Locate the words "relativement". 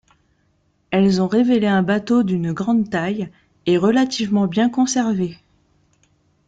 3.77-4.47